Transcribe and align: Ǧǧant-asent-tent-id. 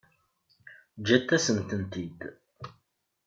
Ǧǧant-asent-tent-id. 0.99 2.19